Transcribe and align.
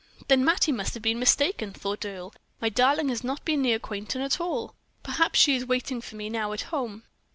"Then 0.29 0.43
Mattie 0.43 0.71
must 0.71 0.95
have 0.95 1.03
been 1.03 1.19
mistaken," 1.19 1.73
thought 1.73 2.07
Earle; 2.07 2.33
"my 2.59 2.69
darling 2.69 3.09
has 3.09 3.23
not 3.23 3.45
been 3.45 3.61
near 3.61 3.77
Quainton 3.77 4.21
at 4.23 4.41
all; 4.41 4.73
perhaps 5.03 5.37
she 5.39 5.55
is 5.55 5.63
waiting 5.67 6.01
for 6.01 6.15
me 6.15 6.27
now 6.27 6.53
at 6.53 6.61
home." 6.61 7.03